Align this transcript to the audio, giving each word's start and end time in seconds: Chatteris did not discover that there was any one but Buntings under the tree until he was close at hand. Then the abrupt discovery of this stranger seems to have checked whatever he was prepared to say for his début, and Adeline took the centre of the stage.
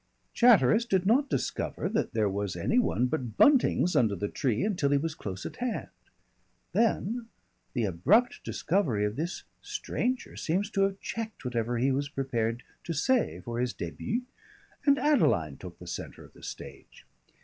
Chatteris 0.33 0.83
did 0.85 1.05
not 1.05 1.29
discover 1.29 1.87
that 1.87 2.15
there 2.15 2.27
was 2.27 2.55
any 2.55 2.79
one 2.79 3.05
but 3.05 3.37
Buntings 3.37 3.95
under 3.95 4.15
the 4.15 4.27
tree 4.27 4.63
until 4.63 4.89
he 4.89 4.97
was 4.97 5.13
close 5.13 5.45
at 5.45 5.57
hand. 5.57 5.89
Then 6.71 7.27
the 7.73 7.85
abrupt 7.85 8.43
discovery 8.43 9.05
of 9.05 9.15
this 9.15 9.43
stranger 9.61 10.35
seems 10.35 10.71
to 10.71 10.81
have 10.85 10.99
checked 11.01 11.45
whatever 11.45 11.77
he 11.77 11.91
was 11.91 12.09
prepared 12.09 12.63
to 12.85 12.93
say 12.93 13.41
for 13.41 13.59
his 13.59 13.75
début, 13.75 14.23
and 14.87 14.97
Adeline 14.97 15.57
took 15.57 15.77
the 15.77 15.85
centre 15.85 16.25
of 16.25 16.33
the 16.33 16.41
stage. 16.41 17.05